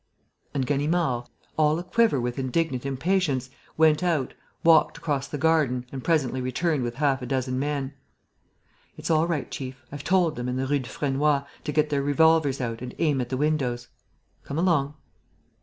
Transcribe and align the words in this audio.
And 0.55 0.65
Ganimard, 0.65 1.27
all 1.57 1.77
a 1.77 1.83
quiver 1.83 2.19
with 2.19 2.39
indignant 2.39 2.87
impatience, 2.87 3.51
went 3.77 4.01
out, 4.01 4.33
walked 4.63 4.97
across 4.97 5.27
the 5.27 5.37
garden 5.37 5.85
and 5.91 6.03
presently 6.03 6.41
returned 6.41 6.81
with 6.81 6.95
half 6.95 7.21
a 7.21 7.27
dozen 7.27 7.59
men: 7.59 7.93
"It's 8.97 9.11
all 9.11 9.27
right, 9.27 9.51
chief. 9.51 9.83
I've 9.91 10.03
told 10.03 10.37
them, 10.37 10.49
in 10.49 10.55
the 10.55 10.65
Rue 10.65 10.79
Dufresnoy, 10.79 11.43
to 11.65 11.71
get 11.71 11.91
their 11.91 12.01
revolvers 12.01 12.59
out 12.59 12.81
and 12.81 12.95
aim 12.97 13.21
at 13.21 13.29
the 13.29 13.37
windows. 13.37 13.89
Come 14.43 14.57
along." 14.57 14.95